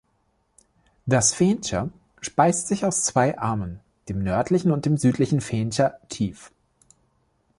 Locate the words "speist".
2.21-2.67